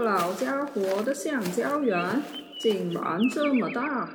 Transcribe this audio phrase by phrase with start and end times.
[0.00, 2.22] 老家伙的橡胶园
[2.58, 4.08] 竟然这么大，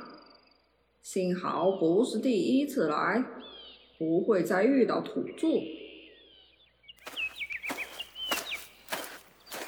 [1.02, 3.24] 幸好不是第一次来，
[3.96, 5.46] 不会再遇到土著。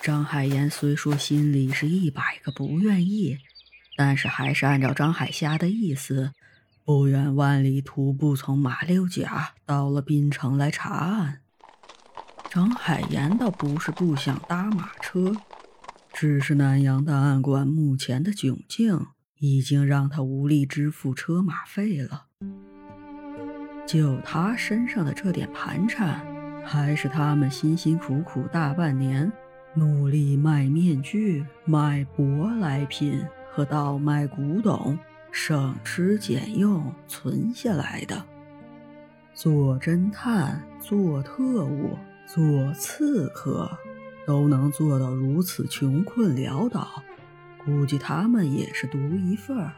[0.02, 3.39] 张海岩虽说心里是一百个不愿意，
[3.96, 6.32] 但是还是按照张海霞的意思。
[6.85, 11.43] 不远万里徒步从马六甲到了滨城来查案。
[12.50, 15.36] 张海岩倒不是不想搭马车，
[16.21, 19.07] 只是南阳档案馆目前的窘境
[19.39, 22.26] 已经让他无力支付车马费了。
[23.86, 26.21] 就他身上的这点盘缠，
[26.64, 29.32] 还是他们辛辛苦苦大半年
[29.75, 34.98] 努力卖面具、卖舶来品和倒卖古董。
[35.31, 38.25] 省吃俭用存下来的，
[39.34, 43.70] 做侦探、做特务、做刺客，
[44.28, 47.03] 都能做到如此穷困潦倒，
[47.65, 49.73] 估计他们也是独一份儿。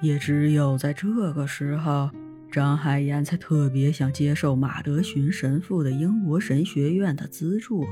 [0.00, 2.08] 也只有在这个时候，
[2.48, 7.84] 张海岩才特别想接受马德寻神父的英国神学院的资助。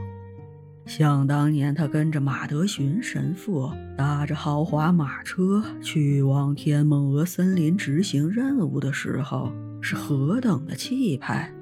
[0.86, 11.52] 想当年，他跟着马德寻神父，搭着豪华马车去往天梦鹅森林执行任务的时候，是何等的气派！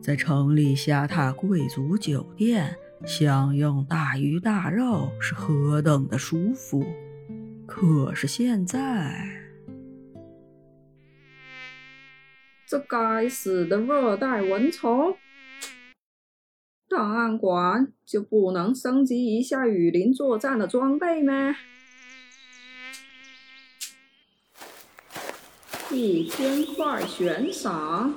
[0.00, 2.74] 在城里下榻贵族酒店，
[3.06, 6.84] 享用大鱼大肉，是何等的舒服！
[7.66, 9.28] 可是现在，
[12.66, 15.16] 这该死的热带蚊虫！
[16.88, 21.54] 档案馆就不能升级一下雨林作战的装备吗？
[25.90, 28.14] 一千块悬赏，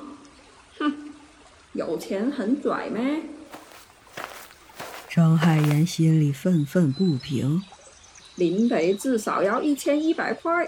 [0.79, 1.11] 哼，
[1.73, 2.99] 有钱很拽吗？
[5.17, 7.59] 张海岩心里愤愤不平。
[8.35, 10.63] 林北至少要一千一百块，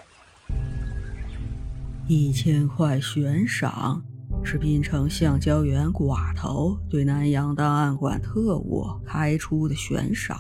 [2.08, 4.04] 一千块悬赏。
[4.44, 10.36] 是滨城橡胶园寡头对南洋档案馆特务开出的悬赏，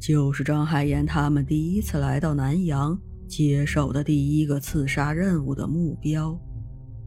[0.00, 6.34] 就是张海岩他们第一次来到南洋接手的第一个刺杀任务的目标。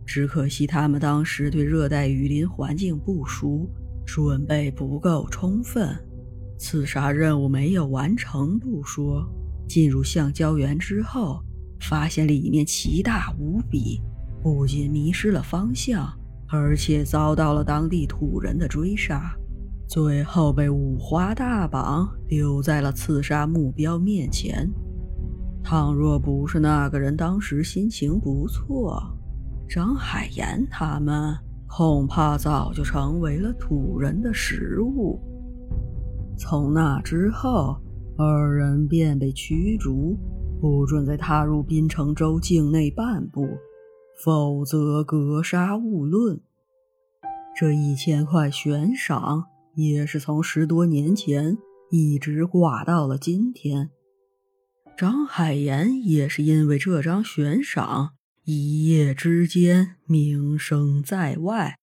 [0.05, 3.67] 只可惜他们当时对热带雨林环境不熟，
[4.05, 5.97] 准备不够充分，
[6.57, 9.25] 刺杀任务没有完成不说，
[9.67, 11.43] 进入橡胶园之后，
[11.79, 14.01] 发现里面奇大无比。
[14.41, 16.07] 不仅迷失了方向，
[16.47, 19.35] 而且遭到了当地土人的追杀，
[19.87, 24.69] 最后被五花大绑留在了刺杀目标面前。
[25.63, 29.03] 倘若不是那个人当时心情不错，
[29.67, 31.35] 张海岩他们
[31.67, 35.19] 恐怕早就成为了土人的食物。
[36.37, 37.75] 从那之后，
[38.17, 40.17] 二人便被驱逐，
[40.61, 43.47] 不准再踏入滨城州境内半步。
[44.23, 46.41] 否则格杀勿论。
[47.55, 49.45] 这一千块悬赏
[49.75, 51.55] 也是从十多年前
[51.91, 53.91] 一直挂到了今天。
[54.97, 61.75] 张海岩也是因为这张悬赏，一夜之间名声在外。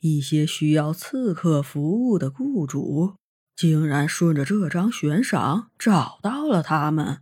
[0.00, 3.14] 一些需要刺客服务的雇主，
[3.56, 7.18] 竟然顺着这张悬赏找到了他们，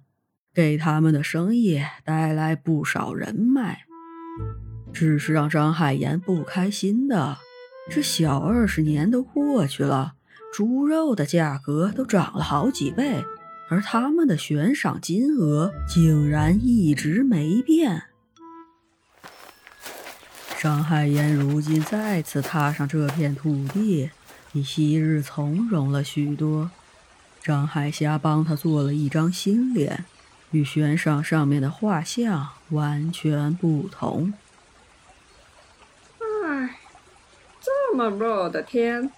[0.55, 3.87] 给他们的生意带来不少人脉。
[4.93, 7.39] 只是让张海岩不开心的，
[7.91, 10.15] 这小二十年都过去了，
[10.53, 13.25] 猪肉的价格都涨了好几倍，
[13.71, 18.03] 而他们的悬赏金额竟然一直没变。
[20.61, 24.11] 张海岩如今再次踏上这片土地，
[24.53, 26.71] 比昔日从容了许多。
[27.43, 30.05] 张海霞帮他做了一张新脸，
[30.51, 34.35] 与悬赏上面的画像完全不同。
[36.21, 36.77] 唉
[37.61, 39.11] 这么热的天，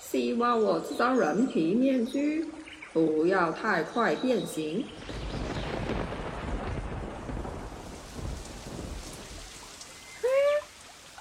[0.00, 2.46] 希望我这张人皮面具
[2.92, 4.84] 不要太快变形。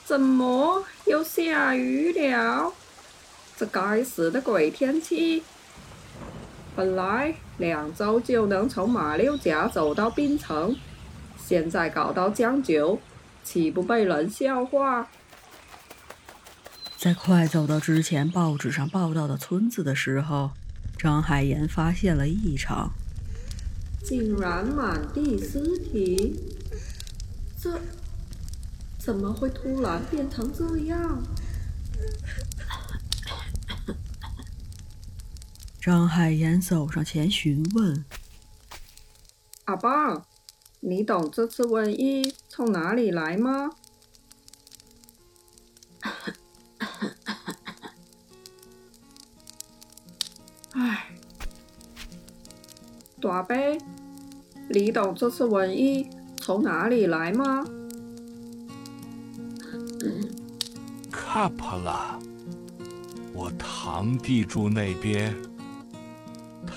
[0.03, 2.73] 怎么又下雨了？
[3.63, 5.41] 这该死的鬼天气！
[6.75, 10.75] 本来两周就能从马六甲走到槟城，
[11.41, 12.99] 现在搞到江九，
[13.41, 15.07] 岂不被人笑话？
[16.97, 20.51] 在快走到之前报纸上报道的村子的时候，
[20.97, 22.91] 张海岩发现了异常，
[24.03, 26.37] 竟然满地尸体。
[27.57, 27.79] 这
[28.99, 31.23] 怎么会突然变成这样？
[35.85, 38.05] 张海岩走上前询问
[39.67, 40.25] ：“阿爸，
[40.79, 43.69] 你懂这次瘟疫从哪里来吗？”
[50.71, 51.09] 唉，
[53.21, 53.53] 大伯，
[54.69, 56.07] 你懂这次瘟疫
[56.37, 57.65] 从哪里来吗？
[61.11, 62.17] 卡帕拉，
[63.33, 65.35] 我堂弟住那边，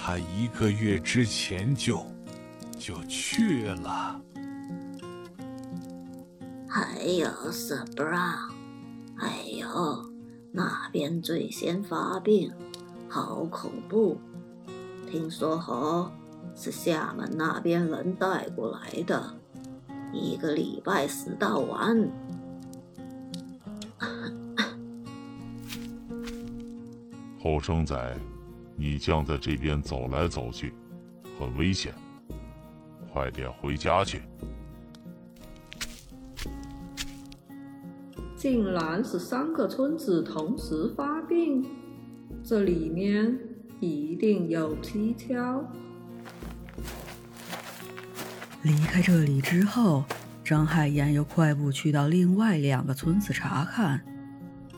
[0.06, 2.00] 他一个月之前就
[2.79, 4.23] 就去了。
[6.69, 8.55] 还有斯布朗，
[9.19, 9.67] 哎呦，
[10.53, 12.53] 那边最先发病。
[13.08, 14.17] 好恐怖！
[15.11, 16.08] 听说猴
[16.55, 19.35] 是厦门那边人带过来的，
[20.12, 22.08] 一个礼拜死到完。
[27.43, 28.17] 后生仔，
[28.76, 30.73] 你将在这边走来走去，
[31.38, 31.94] 很危险，
[33.12, 34.23] 快点回家去。
[38.37, 41.64] 竟然是三个村子同时发病！
[42.44, 43.37] 这里面
[43.81, 45.64] 一定有蹊跷。
[48.62, 50.05] 离开这里之后，
[50.44, 54.00] 张海岩又快步去到另外两个村子查看。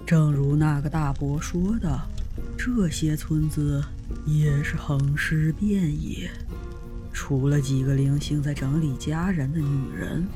[0.06, 2.01] 正如那个大伯说的，
[2.58, 3.82] 这些村子
[4.26, 6.28] 也是横尸遍野，
[7.12, 10.26] 除了几个零星在整理家人的女人，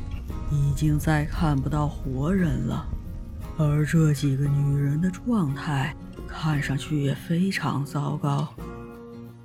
[0.50, 2.86] 已经再看不到活人了。
[3.58, 5.94] 而这几个女人的状态。
[6.34, 8.48] 看上去也非常糟糕。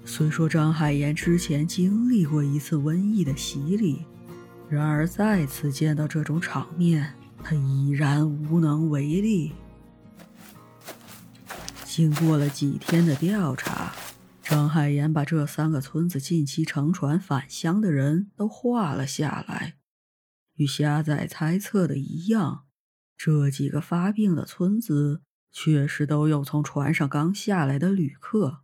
[0.05, 4.05] 虽说张海岩之前经历过一次瘟疫的洗礼，
[4.69, 7.13] 然而再次见到这种场面，
[7.43, 9.51] 他已然无能为力。
[11.97, 13.91] 经过了几天的调查，
[14.43, 19.77] 张海岩把这三个村子近期乘船返乡的人都画了下来。
[20.57, 22.65] 与虾仔猜测的一样，
[23.17, 25.23] 这几个发病的村子。
[25.51, 28.59] 确实都有从船上刚下来的旅客。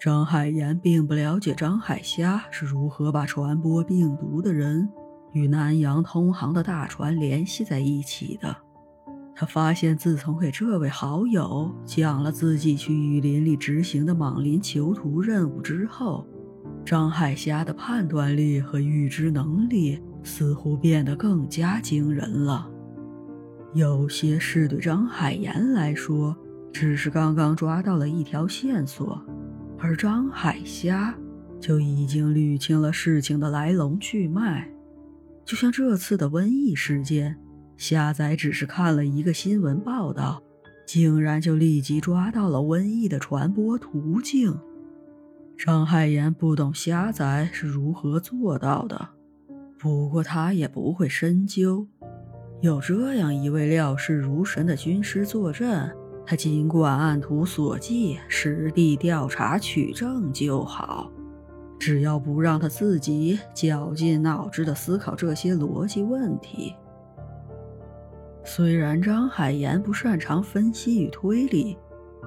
[0.00, 4.88] 张海岩并不了解张海虾是如何把传播病毒的人
[5.34, 8.56] 与南洋通航的大船联系在一起的。
[9.36, 16.24] 他发现，自从给这位好友讲了自己去雨林里执行的莽林囚徒任务之后，
[16.84, 22.70] 张海虾的判断力和预知能力似乎变得更加惊人了。
[23.72, 26.36] 有些事对张海岩来说
[26.72, 29.20] 只是刚刚抓到了一条线索，
[29.78, 31.12] 而张海虾
[31.58, 34.70] 就已经捋清了事情的来龙去脉。
[35.44, 37.36] 就像这次的瘟疫事件，
[37.76, 40.42] 虾仔只是看了一个新闻报道，
[40.86, 44.56] 竟然就立即抓到了瘟疫的传播途径。
[45.56, 49.08] 张海岩不懂虾仔是如何做到的，
[49.78, 51.86] 不过他也不会深究。
[52.60, 55.90] 有这样一位料事如神的军师坐镇，
[56.24, 61.10] 他尽管按图索骥，实地调查取证就好。
[61.78, 66.74] 只要不让他自己绞尽脑汁地思考这些逻辑问题。
[68.46, 71.76] 虽然张海岩不擅长分析与推理，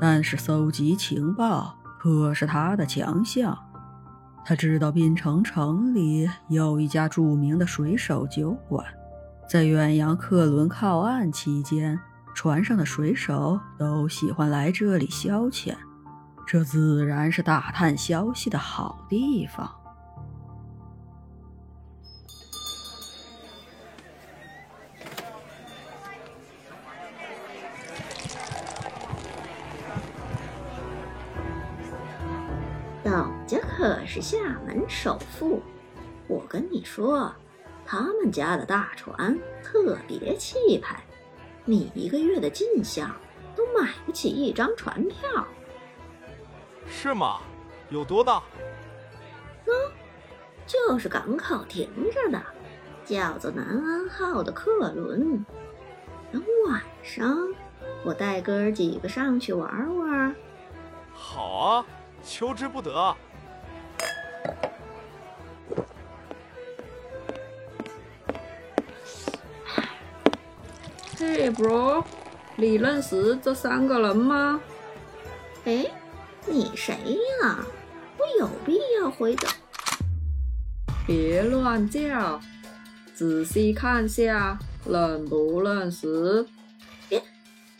[0.01, 3.57] 但是搜集情报可是他的强项。
[4.43, 8.83] 他知道滨城城里有一家著名的水手酒馆。
[9.47, 11.99] 在远洋客轮靠岸期间，
[12.33, 15.75] 船上的水手都喜欢来这里消遣，
[16.47, 19.69] 这自然是打探消息的好地方。
[33.77, 35.61] 可是厦门首富，
[36.27, 37.31] 我跟你说。
[37.85, 40.99] 他们家的大船特别气派，
[41.63, 43.15] 你一个月的进项
[43.55, 45.47] 都买不起一张船票。
[46.87, 47.37] 是吗？
[47.89, 48.41] 有多大？
[49.67, 49.71] 嗯，
[50.65, 52.41] 就是港口停着的，
[53.05, 55.45] 叫做南安号的客轮。
[56.31, 57.37] 等晚上，
[58.03, 60.35] 我带哥儿几个上去玩玩。
[61.13, 61.85] 好啊，
[62.23, 63.15] 求之不得。
[71.51, 72.03] ，bro，
[72.55, 74.59] 你认识这三个人吗？
[75.65, 75.85] 哎，
[76.45, 76.95] 你谁
[77.41, 77.65] 呀？
[78.17, 79.49] 我有必要回答？
[81.05, 82.39] 别乱叫，
[83.13, 86.45] 仔细看下，认不认识？
[87.09, 87.21] 别，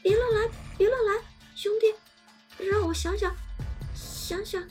[0.02, 1.22] 别乱来，别乱来，
[1.56, 3.34] 兄弟，让我想想，
[3.96, 4.64] 想想，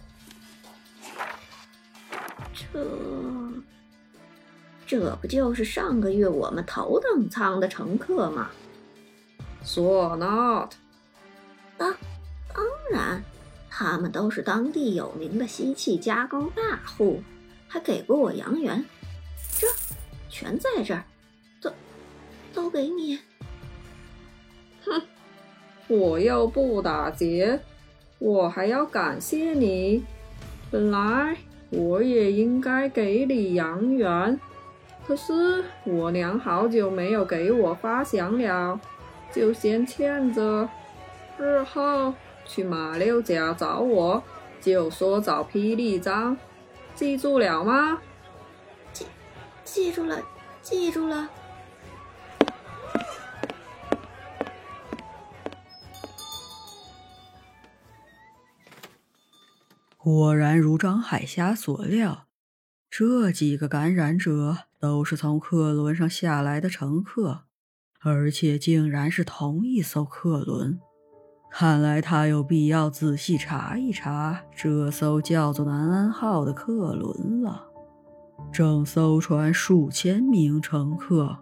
[2.54, 2.78] 这
[4.86, 8.50] 这不就是上个月我们头等舱的乘客吗？
[9.66, 10.74] 说 not，
[11.76, 11.92] 当
[12.54, 13.24] 当然，
[13.68, 17.20] 他们都是当地有名的锡器加工大户，
[17.66, 18.84] 还给过我洋元，
[19.58, 19.66] 这
[20.30, 21.02] 全在这儿，
[21.60, 21.72] 都
[22.54, 23.18] 都给你。
[24.84, 25.02] 哼，
[25.88, 27.58] 我又不打劫，
[28.20, 30.04] 我还要感谢你。
[30.70, 31.36] 本来
[31.70, 34.38] 我也应该给你洋元，
[35.06, 38.80] 可是我娘好久没有给我发饷了，
[39.36, 40.66] 就先欠着。
[41.38, 42.14] 日后
[42.46, 44.24] 去马六甲找我，
[44.62, 46.34] 就说找霹雳张，
[46.94, 48.00] 记住了吗？
[48.94, 49.06] 记
[49.62, 50.22] 记住了，
[50.62, 51.28] 记住了。
[59.98, 62.26] 果然如张海霞所料，
[62.88, 67.45] 这几个感染者都是从客轮上下来的乘客，
[68.08, 70.78] 而且竟然是同一艘客轮。
[71.50, 77.64] 看来他有必要仔细查一查这艘叫做“南安号”的客轮了。
[78.52, 81.36] 整艘船数千名乘客，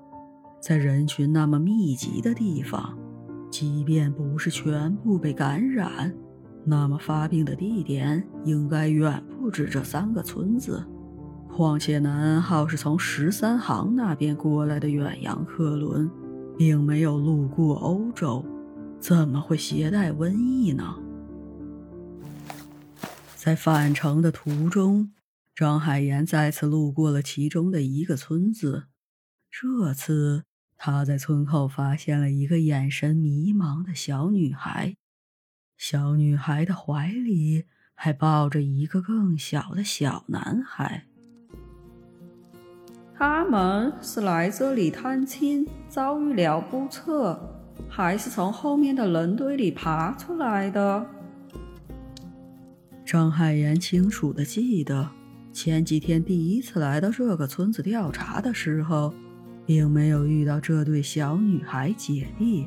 [0.58, 2.96] 在人群那么密集的地方，
[3.50, 6.14] 即便不是全部被感染。
[6.64, 10.82] 那么发病的地点应该远不止这三个村子，
[11.54, 16.10] 况且南安号是从十三行那边过来的远洋客轮，
[16.56, 18.44] 并没有路过欧洲，
[19.00, 20.96] 怎么会携带瘟疫呢？
[23.36, 25.12] 在返程的途中，
[25.54, 28.84] 张海岩再次路过了其中的一个村子，
[29.50, 30.44] 这次
[30.76, 34.96] 他在村口发现了一个眼神迷茫的小女孩。
[35.76, 41.06] 小女孩的怀里还抱着一个更小的小男孩。
[43.16, 47.38] 他们是来这里探亲，遭遇了不测，
[47.88, 51.06] 还是从后面的人堆里爬出来的？
[53.04, 55.08] 张海岩清楚的记得，
[55.52, 59.14] 前几天第一次来到这个村子调查的时候，
[59.64, 62.66] 并没有遇到这对小女孩姐弟。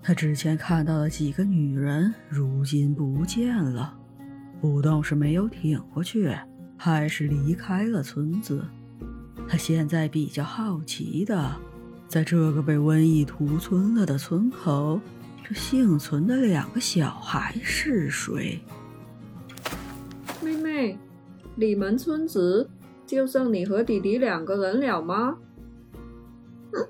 [0.00, 3.92] 他之前看到的几个女人，如今不见了。
[4.60, 6.32] 不动是没有挺过去，
[6.76, 8.64] 还是离开了村子。
[9.50, 11.56] 他现在比较好奇的，
[12.06, 15.00] 在这个被瘟疫屠村了的村口，
[15.42, 18.60] 这幸存的两个小孩是谁？
[20.40, 20.96] 妹妹，
[21.56, 22.70] 你们村子
[23.04, 25.36] 就剩你和弟弟两个人了吗？
[26.72, 26.86] 嗯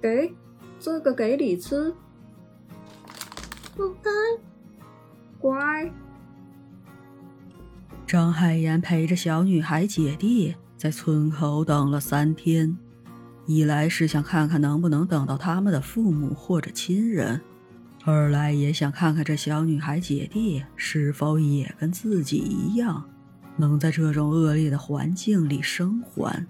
[0.00, 0.34] 给，
[0.80, 1.94] 这个给你吃。
[3.76, 4.10] 不该，
[5.38, 5.92] 乖。
[8.14, 12.78] 张海岩陪着小女孩姐弟在村口等了三天，
[13.44, 17.40] 一来是想看看能不能等到他们的父母或者亲人，
[18.04, 23.04] 二来也想看看这小女孩姐弟是否也跟自己一样，
[23.56, 26.46] 能在这种恶劣的环境里生还。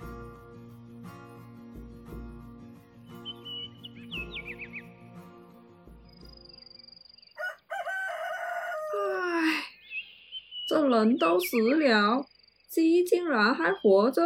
[10.67, 12.27] 这人都死了，
[12.71, 14.23] 鸡竟然还活着。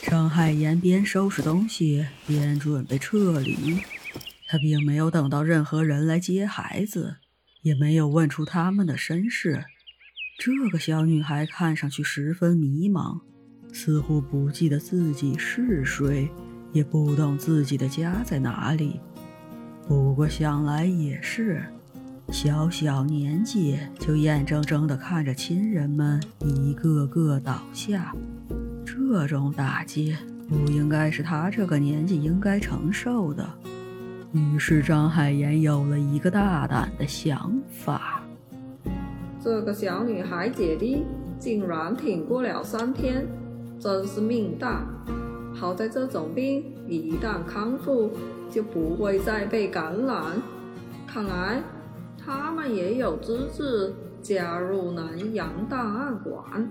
[0.00, 3.80] 张海岩边收拾东西边准备撤离，
[4.46, 7.16] 他并没有等到任何人来接孩子，
[7.62, 9.64] 也没有问出他们的身世。
[10.38, 13.20] 这个小女孩看上去十分迷茫，
[13.72, 16.30] 似乎不记得自己是谁，
[16.72, 19.00] 也不懂自己的家在哪里。
[19.88, 21.64] 不过想来也是。
[22.30, 28.14] 小小年纪就眼睁睁地看着亲人们一个个倒下，
[28.84, 30.14] 这种打击
[30.46, 33.48] 不应该是他这个年纪应该承受的。
[34.32, 38.22] 于是张海岩有了一个大胆的想法：
[39.42, 41.04] 这个小女孩姐弟
[41.38, 43.26] 竟然挺过了三天，
[43.80, 44.86] 真是命大。
[45.54, 48.12] 好在这种病一旦康复，
[48.50, 50.22] 就不会再被感染。
[51.06, 51.62] 看来。
[52.28, 56.70] 他们也有资质加入南洋档案馆。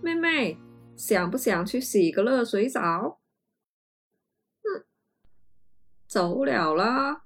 [0.00, 0.56] 妹妹，
[0.94, 3.18] 想不想去洗个热水澡？
[4.62, 4.84] 嗯，
[6.06, 7.22] 走了啦。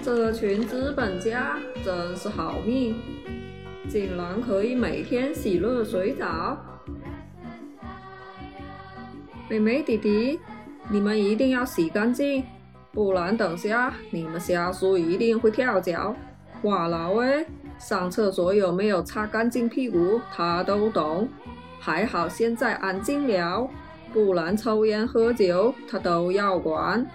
[0.00, 2.94] 这群资本家真是好命，
[3.88, 6.56] 竟然可以每天洗热水澡。
[9.48, 10.40] 妹妹弟弟，
[10.88, 12.42] 你们一定要洗干净，
[12.92, 16.14] 不然等下你们下属一定会跳脚。
[16.62, 17.46] 哇老喂，
[17.78, 21.28] 上厕所有没有擦干净屁股，他都懂。
[21.78, 23.68] 还好现在安静了，
[24.14, 27.06] 不然抽烟喝酒他都要管。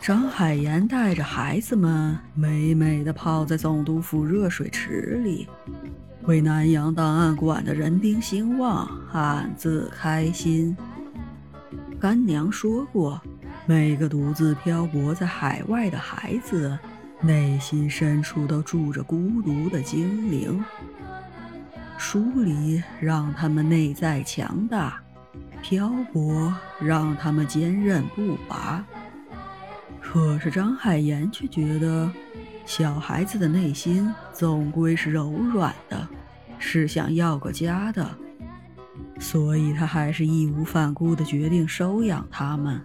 [0.00, 5.48] 张海岩带着孩子们美美的泡在总督府热水池里，
[6.26, 10.76] 为南洋档案馆的人丁兴旺暗自开心。
[12.00, 13.20] 干娘说过，
[13.64, 16.76] 每个独自漂泊在海外的孩子，
[17.20, 20.62] 内心深处都住着孤独的精灵。
[21.96, 25.00] 疏离让他们内在强大，
[25.62, 28.84] 漂泊让他们坚韧不拔。
[30.00, 32.10] 可是张海岩却觉得，
[32.66, 36.06] 小孩子的内心总归是柔软的，
[36.58, 38.06] 是想要个家的，
[39.20, 42.80] 所以他还是义无反顾地决定收养他们。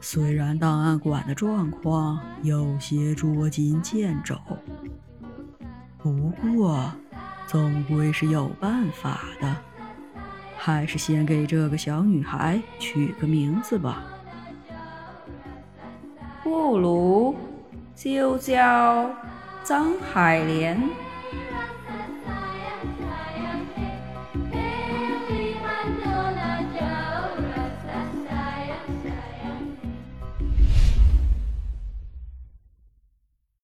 [0.00, 4.36] 虽然档案馆的状况有些捉襟见肘，
[5.98, 6.90] 不过
[7.46, 9.56] 总归是有办法的。
[10.56, 14.02] 还是先给这个小女孩取个名字吧。
[16.42, 17.36] 布鲁
[18.00, 19.10] 就叫
[19.64, 21.07] 张海莲。